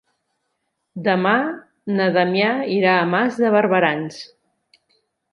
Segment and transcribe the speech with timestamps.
[1.07, 1.33] Demà
[1.99, 4.17] na Damià irà a Mas de Barberans.